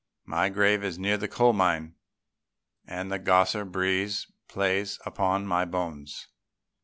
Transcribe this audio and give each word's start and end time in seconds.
My 0.25 0.49
grave 0.49 0.83
is 0.83 0.97
near 0.97 1.17
the 1.17 1.27
coal 1.27 1.53
mine, 1.53 1.93
and 2.87 3.11
the 3.11 3.19
grosser 3.19 3.63
breeze 3.65 4.25
plays 4.47 4.97
upon 5.05 5.45
my 5.45 5.63
bones. 5.63 6.27